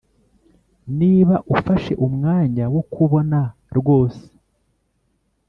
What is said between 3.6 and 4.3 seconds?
rwose,